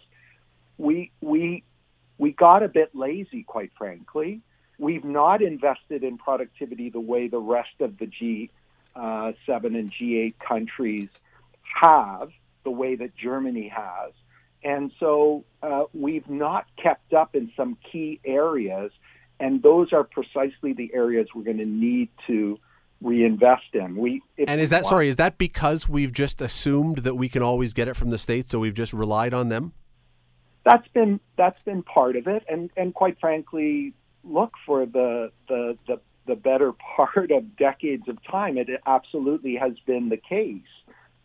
[0.79, 1.65] we we
[2.19, 4.41] we got a bit lazy, quite frankly.
[4.81, 8.49] We've not invested in productivity the way the rest of the G7
[8.97, 11.11] uh, and G8 countries
[11.83, 12.31] have,
[12.65, 14.13] the way that Germany has.
[14.65, 18.91] And so uh, we've not kept up in some key areas,
[19.39, 22.59] and those are precisely the areas we're going to need to
[23.03, 23.97] reinvest in.
[23.97, 25.09] We and is that want, sorry?
[25.09, 28.51] Is that because we've just assumed that we can always get it from the states,
[28.51, 29.75] so we've just relied on them?
[30.65, 35.77] That's been that's been part of it, and and quite frankly, look for the the
[35.87, 40.63] the, the better part of decades of time, it absolutely has been the case.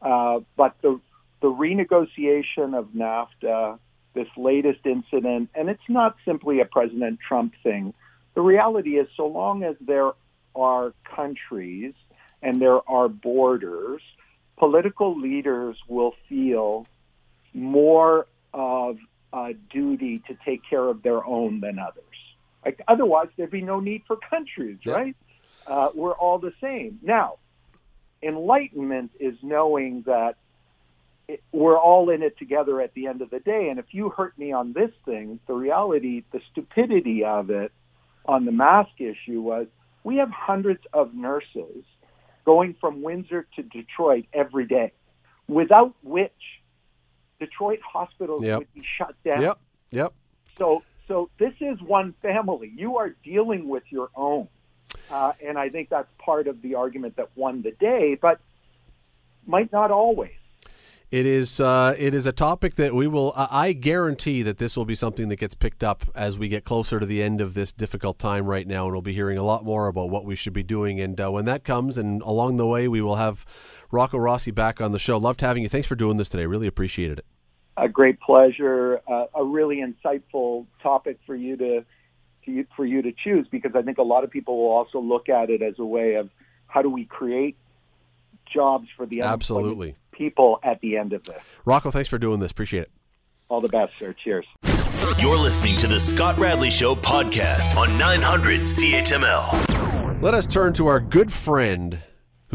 [0.02, 1.00] Uh, but the
[1.42, 3.78] the renegotiation of NAFTA,
[4.14, 7.94] this latest incident, and it's not simply a President Trump thing.
[8.34, 10.12] The reality is, so long as there
[10.56, 11.94] are countries
[12.42, 14.02] and there are borders,
[14.58, 16.88] political leaders will feel
[17.54, 18.98] more of
[19.34, 22.04] a duty to take care of their own than others.
[22.66, 24.94] Like otherwise, there'd be no need for countries, yeah.
[24.94, 25.16] right?
[25.68, 27.00] Uh, we're all the same.
[27.02, 27.38] Now,
[28.22, 30.36] enlightenment is knowing that
[31.28, 33.70] it, we're all in it together at the end of the day.
[33.70, 37.72] And if you hurt me on this thing, the reality, the stupidity of it
[38.26, 39.68] on the mask issue was
[40.04, 41.84] we have hundreds of nurses
[42.46, 44.92] going from Windsor to Detroit every day,
[45.48, 46.32] without which
[47.40, 48.60] Detroit hospitals yep.
[48.60, 49.42] would be shut down.
[49.42, 49.60] Yep.
[49.92, 50.14] Yep.
[50.58, 52.72] So, so this is one family.
[52.76, 54.48] You are dealing with your own,
[55.10, 58.40] uh, and I think that's part of the argument that won the day, but
[59.46, 60.32] might not always.
[61.12, 63.32] It is uh, it is a topic that we will.
[63.36, 67.00] I guarantee that this will be something that gets picked up as we get closer
[67.00, 69.64] to the end of this difficult time right now, and we'll be hearing a lot
[69.64, 71.00] more about what we should be doing.
[71.00, 73.46] And uh, when that comes, and along the way, we will have
[73.92, 75.18] Rocco Rossi back on the show.
[75.18, 75.70] Loved having you.
[75.70, 76.48] Thanks for doing this today.
[76.48, 77.26] Really appreciated it.
[77.78, 79.02] A great pleasure.
[79.08, 81.86] Uh, a really insightful topic for you to,
[82.46, 85.30] to for you to choose because I think a lot of people will also look
[85.30, 86.30] at it as a way of
[86.68, 87.58] how do we create
[88.52, 91.42] jobs for the absolutely people at the end of this.
[91.66, 92.52] Rocco, thanks for doing this.
[92.52, 92.92] Appreciate it.
[93.50, 94.16] All the best, sir.
[94.24, 94.46] Cheers.
[95.20, 100.22] You're listening to the Scott Radley Show podcast on 900 CHML.
[100.22, 102.00] Let us turn to our good friend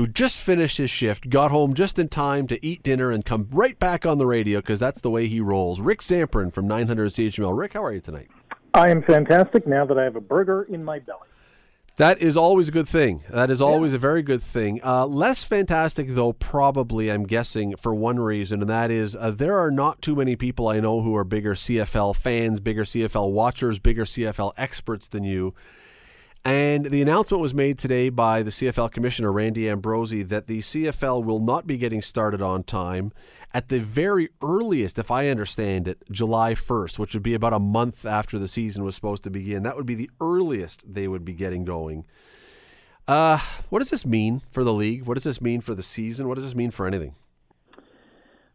[0.00, 3.46] who just finished his shift, got home just in time to eat dinner and come
[3.50, 5.78] right back on the radio because that's the way he rolls.
[5.78, 7.54] Rick Zamperin from 900 CHML.
[7.54, 8.28] Rick, how are you tonight?
[8.72, 11.28] I am fantastic now that I have a burger in my belly.
[11.96, 13.24] That is always a good thing.
[13.28, 13.96] That is always yeah.
[13.96, 14.80] a very good thing.
[14.82, 19.58] Uh, less fantastic, though, probably, I'm guessing, for one reason, and that is uh, there
[19.58, 23.78] are not too many people I know who are bigger CFL fans, bigger CFL watchers,
[23.78, 25.52] bigger CFL experts than you.
[26.44, 31.22] And the announcement was made today by the CFL Commissioner, Randy Ambrosie, that the CFL
[31.22, 33.12] will not be getting started on time
[33.53, 37.59] at the very earliest, if I understand it, July 1st, which would be about a
[37.59, 39.64] month after the season was supposed to begin.
[39.64, 42.07] That would be the earliest they would be getting going.
[43.07, 45.05] Uh, what does this mean for the league?
[45.05, 46.26] What does this mean for the season?
[46.26, 47.16] What does this mean for anything?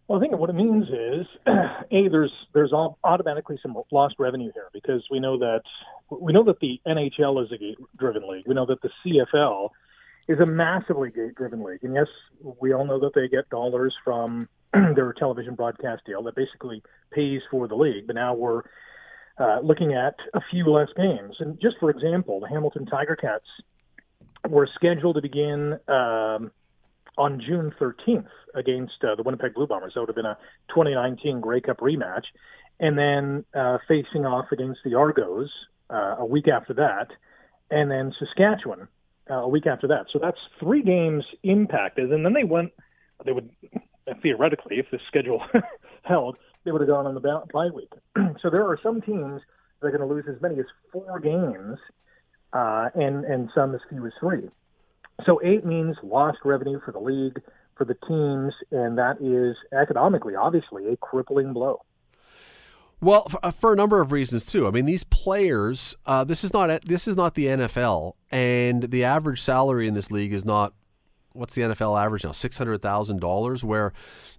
[0.07, 2.71] Well, I think what it means is, a there's there's
[3.03, 5.61] automatically some lost revenue here because we know that
[6.09, 8.45] we know that the NHL is a gate-driven league.
[8.47, 9.69] We know that the CFL
[10.27, 12.07] is a massively gate-driven league, and yes,
[12.59, 17.41] we all know that they get dollars from their television broadcast deal that basically pays
[17.49, 18.07] for the league.
[18.07, 18.63] But now we're
[19.37, 23.45] uh, looking at a few less games, and just for example, the Hamilton Tiger Cats
[24.47, 25.79] were scheduled to begin.
[25.87, 26.51] Um,
[27.17, 29.93] on June 13th against uh, the Winnipeg Blue Bombers.
[29.93, 30.37] That would have been a
[30.69, 32.25] 2019 Grey Cup rematch.
[32.79, 35.49] And then uh, facing off against the Argos
[35.89, 37.07] uh, a week after that,
[37.71, 38.87] and then Saskatchewan
[39.29, 40.05] uh, a week after that.
[40.11, 42.11] So that's three games impacted.
[42.11, 42.71] And then they went,
[43.25, 43.49] they would,
[44.21, 45.43] theoretically, if the schedule
[46.03, 47.91] held, they would have gone on the bye week.
[48.41, 49.41] so there are some teams
[49.81, 51.77] that are going to lose as many as four games,
[52.53, 54.49] uh, and, and some as few as three.
[55.25, 57.41] So eight means lost revenue for the league,
[57.77, 61.81] for the teams, and that is economically, obviously, a crippling blow.
[63.05, 64.65] Well, for, uh, for, a number of reasons too.
[64.67, 65.95] I mean, these players.
[66.07, 70.09] Uh, this is not this is not the NFL, and the average salary in this
[70.09, 70.73] league is not.
[71.33, 72.31] What's the NFL average now?
[72.31, 73.63] Six hundred thousand dollars.
[73.63, 73.93] Where,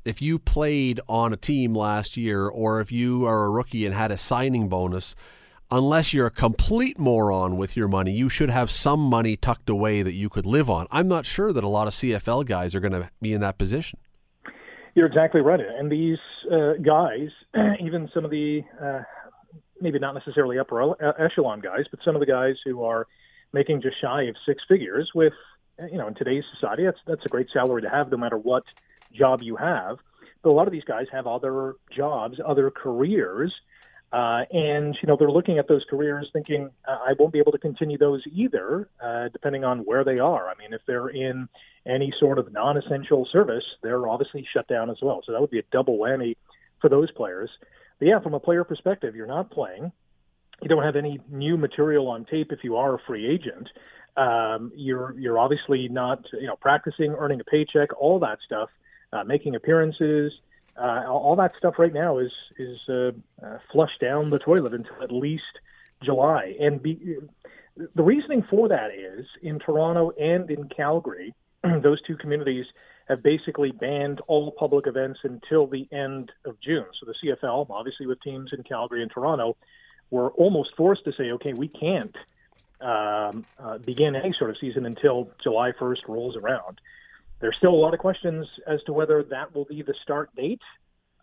[0.04, 3.94] if you played on a team last year, or if you are a rookie and
[3.94, 5.14] had a signing bonus,
[5.70, 10.02] unless you're a complete moron with your money, you should have some money tucked away
[10.02, 10.88] that you could live on.
[10.90, 13.58] I'm not sure that a lot of CFL guys are going to be in that
[13.58, 14.00] position.
[14.96, 15.60] You're exactly right.
[15.60, 16.16] And these
[16.50, 17.28] uh, guys,
[17.84, 19.02] even some of the uh,
[19.78, 23.06] maybe not necessarily upper echelon guys, but some of the guys who are
[23.52, 25.34] making just shy of six figures with,
[25.92, 28.62] you know, in today's society, that's that's a great salary to have, no matter what
[29.12, 29.98] job you have.
[30.42, 33.52] But a lot of these guys have other jobs, other careers
[34.16, 37.52] uh, and you know they're looking at those careers, thinking uh, I won't be able
[37.52, 40.48] to continue those either, uh, depending on where they are.
[40.48, 41.50] I mean, if they're in
[41.84, 45.20] any sort of non-essential service, they're obviously shut down as well.
[45.26, 46.34] So that would be a double whammy
[46.80, 47.50] for those players.
[47.98, 49.92] But yeah, from a player perspective, you're not playing.
[50.62, 53.68] You don't have any new material on tape if you are a free agent.
[54.16, 58.70] Um, you're you're obviously not you know practicing, earning a paycheck, all that stuff,
[59.12, 60.32] uh, making appearances
[60.78, 63.12] uh, all that stuff right now is is uh,
[63.42, 65.42] uh, flushed down the toilet until at least
[66.02, 66.54] July.
[66.60, 67.18] And be,
[67.94, 72.66] the reasoning for that is in Toronto and in Calgary, those two communities
[73.08, 76.86] have basically banned all public events until the end of June.
[77.00, 79.56] So the CFL, obviously with teams in Calgary and Toronto,
[80.10, 82.16] were almost forced to say, okay, we can't
[82.80, 86.80] um, uh, begin any sort of season until July 1st rolls around
[87.40, 90.60] there's still a lot of questions as to whether that will be the start date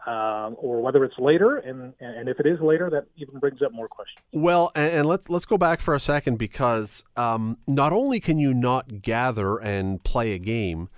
[0.06, 3.71] um, or whether it's later, and and if it is later, that even brings up
[3.71, 4.19] more questions.
[4.34, 8.38] Well, and, and let's let's go back for a second because um, not only can
[8.38, 10.89] you not gather and play a game,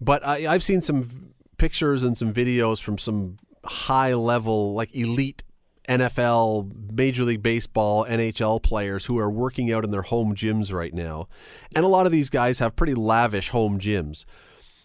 [0.00, 5.44] but I, I've seen some pictures and some videos from some high level, like elite
[5.88, 10.94] NFL, Major League Baseball, NHL players who are working out in their home gyms right
[10.94, 11.28] now.
[11.74, 14.24] And a lot of these guys have pretty lavish home gyms,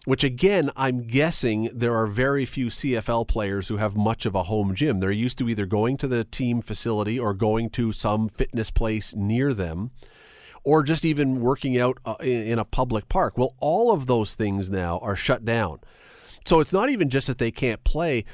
[0.06, 4.44] which again, I'm guessing there are very few CFL players who have much of a
[4.44, 5.00] home gym.
[5.00, 9.16] They're used to either going to the team facility or going to some fitness place
[9.16, 9.92] near them.
[10.66, 13.38] Or just even working out uh, in a public park.
[13.38, 15.80] Well, all of those things now are shut down.
[16.46, 18.26] So it's not even just that they can't play,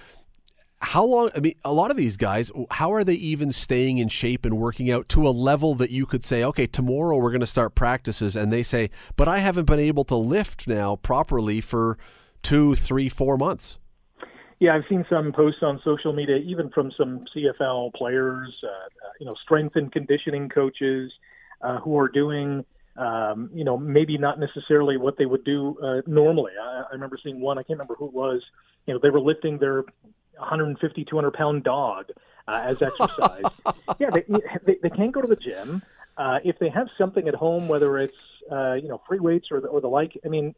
[0.80, 4.10] how long i mean a lot of these guys how are they even staying in
[4.10, 7.40] shape and working out to a level that you could say okay tomorrow we're going
[7.40, 11.62] to start practices and they say but i haven't been able to lift now properly
[11.62, 11.98] for
[12.44, 13.78] two three four months
[14.60, 19.10] yeah i've seen some posts on social media even from some cfl players uh, uh,
[19.20, 21.12] you know strength and conditioning coaches
[21.62, 22.66] uh, who are doing
[22.98, 26.54] um, you know, maybe not necessarily what they would do uh, normally.
[26.62, 28.42] I, I remember seeing one, I can't remember who it was,
[28.86, 29.84] you know, they were lifting their
[30.38, 32.06] 150, 200 pound dog
[32.48, 33.44] uh, as exercise.
[34.00, 34.24] yeah, they,
[34.66, 35.82] they, they can't go to the gym.
[36.18, 38.16] Uh, if they have something at home, whether it's
[38.52, 40.56] uh, you know free weights or the, or the like, I mean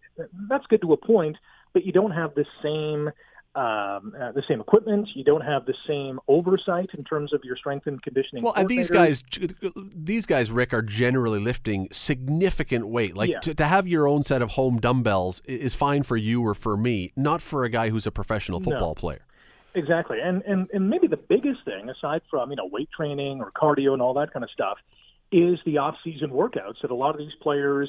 [0.50, 1.38] that's good to a point,
[1.74, 3.12] but you don't have the same
[3.58, 5.10] um, uh, the same equipment.
[5.16, 8.44] You don't have the same oversight in terms of your strength and conditioning.
[8.44, 9.24] Well, and these guys,
[9.96, 13.18] these guys, Rick, are generally lifting significant weight.
[13.18, 13.40] Like yeah.
[13.40, 16.78] to, to have your own set of home dumbbells is fine for you or for
[16.78, 18.94] me, not for a guy who's a professional football no.
[18.96, 19.26] player.
[19.78, 23.52] Exactly, and and and maybe the biggest thing, aside from you know weight training or
[23.52, 24.80] cardio and all that kind of stuff,
[25.32, 27.88] is the off-season workouts that a lot of these players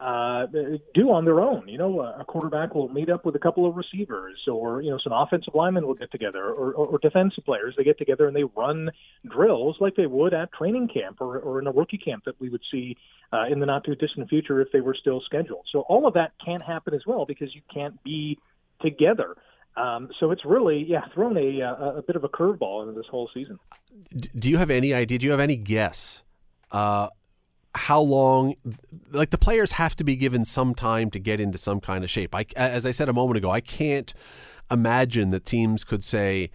[0.00, 0.46] uh,
[0.94, 1.68] do on their own.
[1.68, 4.98] You know, a quarterback will meet up with a couple of receivers, or you know,
[5.04, 7.74] some offensive linemen will get together, or, or, or defensive players.
[7.76, 8.90] They get together and they run
[9.30, 12.48] drills like they would at training camp or, or in a rookie camp that we
[12.48, 12.96] would see
[13.30, 15.66] uh, in the not too distant future if they were still scheduled.
[15.70, 18.38] So all of that can't happen as well because you can't be
[18.80, 19.36] together.
[19.76, 23.06] Um, so it's really, yeah, thrown a, a, a bit of a curveball into this
[23.10, 23.58] whole season.
[24.16, 25.18] Do you have any idea?
[25.18, 26.22] Do you have any guess
[26.72, 27.08] uh,
[27.74, 28.54] how long?
[29.10, 32.10] Like the players have to be given some time to get into some kind of
[32.10, 32.34] shape.
[32.34, 34.12] I, as I said a moment ago, I can't
[34.70, 36.50] imagine that teams could say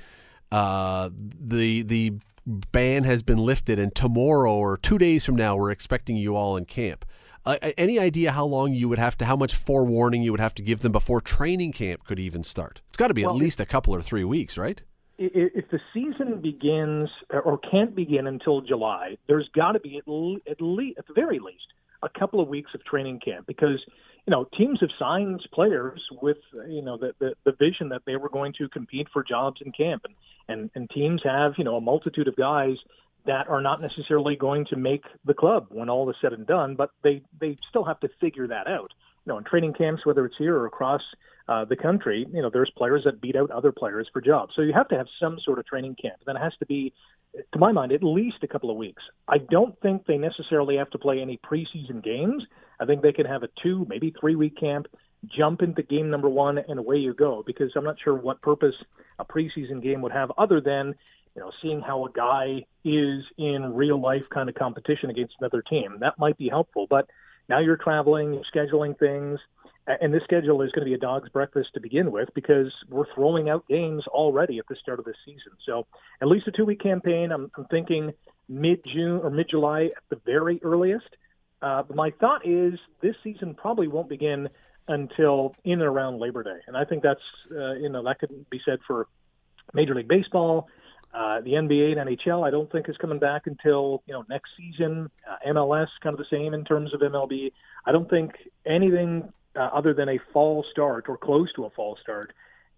[0.51, 2.13] uh, the the
[2.45, 6.57] ban has been lifted and tomorrow or two days from now we're expecting you all
[6.57, 7.05] in camp.
[7.45, 10.53] Uh, any idea how long you would have to, how much forewarning you would have
[10.55, 12.81] to give them before training camp could even start?
[12.89, 14.81] It's got to be well, at least a couple or three weeks, right?
[15.17, 20.39] If the season begins or can't begin until July, there's got to be at, le-
[20.49, 21.67] at least, at the very least,
[22.03, 23.79] a couple of weeks of training camp because
[24.25, 26.37] you know teams have signed players with
[26.67, 29.71] you know the, the the vision that they were going to compete for jobs in
[29.71, 30.15] camp and
[30.47, 32.77] and and teams have you know a multitude of guys
[33.25, 36.75] that are not necessarily going to make the club when all is said and done,
[36.75, 38.91] but they they still have to figure that out.
[39.25, 41.01] You know, in training camps, whether it's here or across
[41.47, 44.53] uh, the country, you know, there's players that beat out other players for jobs.
[44.55, 46.17] So you have to have some sort of training camp.
[46.25, 46.93] Then it has to be,
[47.53, 49.03] to my mind, at least a couple of weeks.
[49.27, 52.43] I don't think they necessarily have to play any preseason games.
[52.79, 54.87] I think they can have a two, maybe three week camp,
[55.27, 57.43] jump into game number one, and away you go.
[57.45, 58.75] Because I'm not sure what purpose
[59.19, 60.95] a preseason game would have other than
[61.35, 65.61] you know, seeing how a guy is in real life kind of competition against another
[65.61, 65.97] team.
[65.99, 66.87] That might be helpful.
[66.89, 67.09] But
[67.47, 69.39] now you're traveling, you're scheduling things,
[69.87, 73.11] and this schedule is going to be a dog's breakfast to begin with because we're
[73.15, 75.53] throwing out games already at the start of the season.
[75.65, 75.87] So
[76.21, 77.31] at least a two week campaign.
[77.31, 78.13] I'm, I'm thinking
[78.47, 81.09] mid June or mid July at the very earliest.
[81.61, 84.49] Uh, but my thought is this season probably won't begin
[84.87, 87.21] until in and around Labor Day, and I think that's
[87.51, 89.07] uh, you know that could be said for
[89.73, 90.67] Major League Baseball,
[91.13, 94.51] uh, the NBA and NHL, I don't think is coming back until you know next
[94.57, 95.09] season.
[95.29, 97.51] Uh, MLS, kind of the same in terms of MLB.
[97.85, 98.31] I don't think
[98.65, 102.33] anything uh, other than a fall start or close to a fall start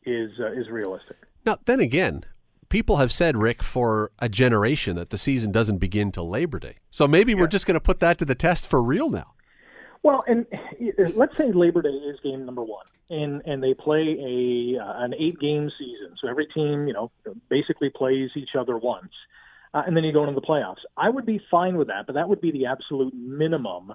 [0.06, 1.18] is uh, is realistic.
[1.46, 2.26] Now, then again,
[2.70, 6.78] people have said, Rick, for a generation that the season doesn't begin till Labor Day.
[6.90, 7.40] So maybe yeah.
[7.40, 9.34] we're just going to put that to the test for real now.
[10.04, 10.46] Well, and
[11.16, 15.14] let's say Labor Day is game number one, and and they play a uh, an
[15.14, 16.16] eight game season.
[16.22, 17.10] So every team, you know,
[17.50, 19.14] basically plays each other once,
[19.74, 20.84] uh, and then you go into the playoffs.
[20.98, 23.94] I would be fine with that, but that would be the absolute minimum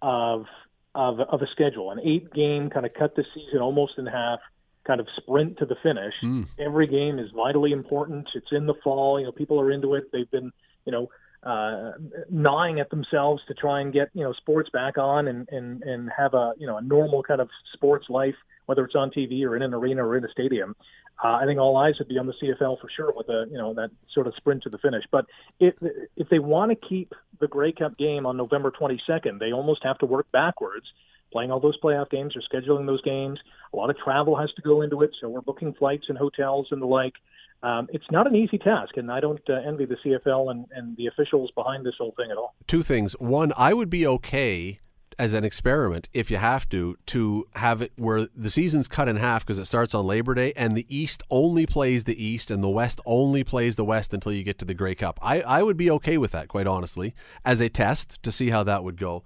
[0.00, 0.46] of
[0.94, 1.90] of of a schedule.
[1.90, 4.40] An eight game kind of cut the season almost in half,
[4.86, 6.14] kind of sprint to the finish.
[6.24, 6.46] Mm.
[6.58, 8.28] Every game is vitally important.
[8.34, 9.20] It's in the fall.
[9.20, 10.10] You know, people are into it.
[10.10, 10.52] They've been,
[10.86, 11.10] you know
[11.42, 11.92] uh,
[12.28, 16.10] gnawing at themselves to try and get you know sports back on and and and
[16.16, 18.34] have a you know a normal kind of sports life,
[18.66, 20.76] whether it's on TV or in an arena or in a stadium.
[21.22, 23.58] Uh, I think all eyes would be on the CFL for sure with a you
[23.58, 25.04] know that sort of sprint to the finish.
[25.10, 25.26] But
[25.58, 25.74] if
[26.16, 29.98] if they want to keep the Grey Cup game on November 22nd, they almost have
[29.98, 30.86] to work backwards.
[31.32, 33.38] Playing all those playoff games or scheduling those games,
[33.72, 35.10] a lot of travel has to go into it.
[35.20, 37.14] So we're booking flights and hotels and the like
[37.62, 40.96] um, it's not an easy task, and I don't uh, envy the CFL and, and
[40.96, 42.54] the officials behind this whole thing at all.
[42.66, 43.12] Two things.
[43.14, 44.80] One, I would be okay
[45.18, 49.16] as an experiment, if you have to, to have it where the season's cut in
[49.16, 52.64] half because it starts on Labor Day and the East only plays the East and
[52.64, 55.18] the West only plays the West until you get to the Grey Cup.
[55.20, 58.62] I, I would be okay with that, quite honestly, as a test to see how
[58.62, 59.22] that would go.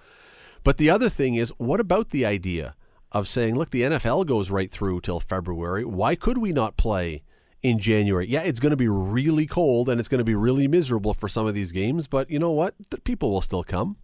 [0.64, 2.74] But the other thing is, what about the idea
[3.12, 5.85] of saying, look, the NFL goes right through till February.
[5.85, 7.22] Why could we not play?
[7.65, 8.29] In January.
[8.29, 11.29] Yeah, it's going to be really cold and it's going to be really miserable for
[11.29, 12.75] some of these games, but you know what?
[12.91, 13.97] The people will still come.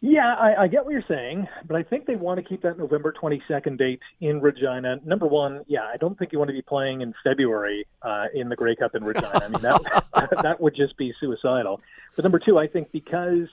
[0.00, 2.78] Yeah, I, I get what you're saying, but I think they want to keep that
[2.78, 5.00] November 22nd date in Regina.
[5.04, 8.48] Number one, yeah, I don't think you want to be playing in February uh, in
[8.48, 9.32] the Grey Cup in Regina.
[9.34, 11.80] I mean, that that would just be suicidal.
[12.14, 13.48] But number two, I think because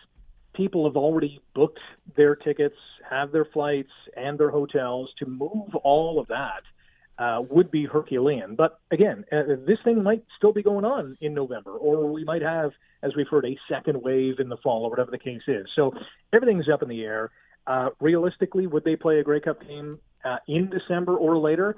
[0.53, 1.79] people have already booked
[2.15, 2.77] their tickets,
[3.09, 6.61] have their flights and their hotels to move all of that
[7.17, 8.55] uh, would be Herculean.
[8.55, 12.41] But again, uh, this thing might still be going on in November, or we might
[12.41, 12.71] have,
[13.03, 15.65] as we've heard, a second wave in the fall, or whatever the case is.
[15.75, 15.93] So
[16.33, 17.31] everything's up in the air.
[17.67, 21.77] Uh, realistically, would they play a Grey Cup game uh, in December or later?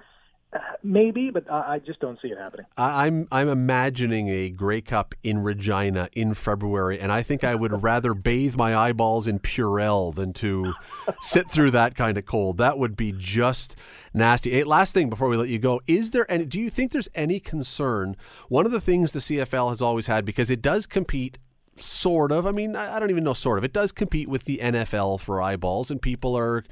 [0.84, 2.66] Maybe, but I just don't see it happening.
[2.78, 7.84] I'm I'm imagining a Grey Cup in Regina in February, and I think I would
[7.84, 10.74] rather bathe my eyeballs in Purell than to
[11.22, 12.58] sit through that kind of cold.
[12.58, 13.76] That would be just
[14.14, 14.52] nasty.
[14.52, 16.46] Hey, last thing before we let you go, is there any?
[16.46, 18.16] Do you think there's any concern?
[18.50, 21.38] One of the things the CFL has always had because it does compete
[21.80, 22.46] sort of.
[22.46, 23.64] I mean, I don't even know sort of.
[23.64, 26.64] It does compete with the NFL for eyeballs, and people are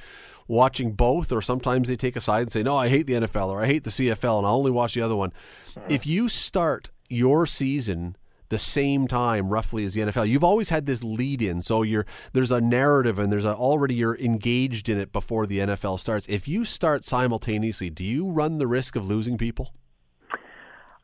[0.47, 3.49] watching both, or sometimes they take a side and say, "No, I hate the NFL
[3.49, 5.33] or I hate the CFL, and I only watch the other one."
[5.73, 5.81] Hmm.
[5.89, 8.15] If you start your season
[8.49, 10.29] the same time roughly as the NFL.
[10.29, 13.95] You've always had this lead in, so you're there's a narrative and there's a, already
[13.95, 16.27] you're engaged in it before the NFL starts.
[16.29, 19.73] If you start simultaneously, do you run the risk of losing people?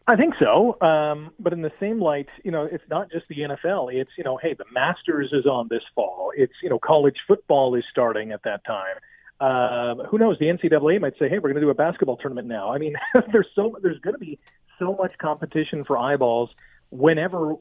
[0.08, 0.82] I think so.
[0.82, 3.94] Um, but in the same light, you know, it's not just the NFL.
[3.94, 6.32] It's, you know, hey, the Masters is on this fall.
[6.36, 8.96] It's, you know, college football is starting at that time.
[9.40, 10.38] Uh, who knows?
[10.40, 12.96] The NCAA might say, "Hey, we're going to do a basketball tournament now." I mean,
[13.32, 14.38] there's so there's going to be
[14.78, 16.52] so much competition for eyeballs
[16.92, 17.56] whenever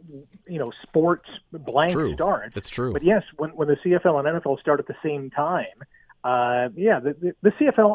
[0.47, 2.12] you know sports blank true.
[2.12, 2.55] starts.
[2.55, 2.93] That's true.
[2.93, 5.64] But yes, when when the CFL and NFL start at the same time,
[6.23, 7.53] uh, yeah, the, the,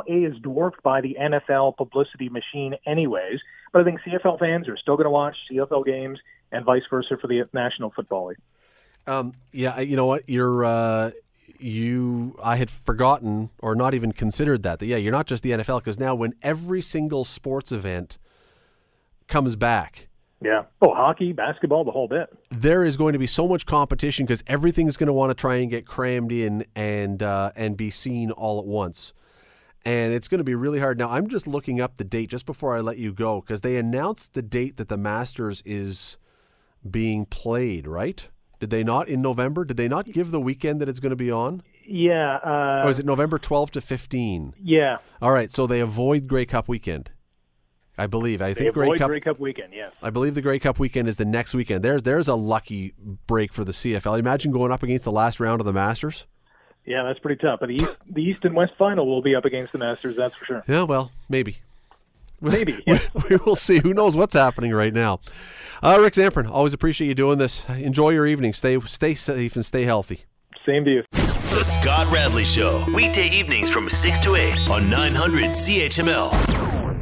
[0.09, 3.39] A is dwarfed by the NFL publicity machine, anyways.
[3.71, 6.19] But I think CFL fans are still going to watch CFL games,
[6.51, 8.37] and vice versa for the National Football League.
[9.07, 10.27] Um, yeah, you know what?
[10.27, 11.11] You're uh,
[11.59, 14.79] you I had forgotten or not even considered that.
[14.79, 18.17] That yeah, you're not just the NFL because now when every single sports event
[19.27, 20.07] comes back.
[20.45, 20.63] Yeah.
[20.81, 22.27] Oh, hockey, basketball, the whole bit.
[22.51, 25.55] There is going to be so much competition because everything's going to want to try
[25.55, 29.13] and get crammed in and uh, and be seen all at once.
[29.83, 30.97] and it's going to be really hard.
[30.99, 33.75] Now, I'm just looking up the date just before I let you go because they
[33.77, 36.17] announced the date that the Masters is
[36.89, 38.27] being played, right?
[38.59, 39.65] Did they not in November?
[39.65, 41.61] Did they not give the weekend that it's going to be on?
[41.87, 42.37] Yeah.
[42.37, 44.53] Uh, or is it November 12 to 15?
[44.61, 44.97] Yeah.
[45.21, 47.11] All right, so they avoid Grey Cup weekend.
[47.97, 48.41] I believe.
[48.41, 49.07] I think Grey avoid Cup.
[49.07, 49.73] Grey Cup weekend.
[49.73, 49.93] Yes.
[50.03, 51.83] I believe the Grey Cup weekend is the next weekend.
[51.83, 52.93] There's there's a lucky
[53.27, 54.19] break for the CFL.
[54.19, 56.27] Imagine going up against the last round of the Masters.
[56.85, 57.59] Yeah, that's pretty tough.
[57.59, 60.15] But the East, the East and West final will be up against the Masters.
[60.15, 60.63] That's for sure.
[60.67, 61.57] Yeah, well, maybe.
[62.41, 62.73] Maybe.
[62.87, 62.99] we, Yeah.
[63.29, 63.79] we will see.
[63.79, 65.19] Who knows what's happening right now?
[65.81, 67.67] Uh, Rick Zamperin, always appreciate you doing this.
[67.69, 68.53] Enjoy your evening.
[68.53, 70.25] Stay stay safe and stay healthy.
[70.65, 71.03] Same to you.
[71.11, 72.83] The Scott Radley Show.
[72.93, 76.64] Weekday evenings from 6 to 8 on 900 CHML.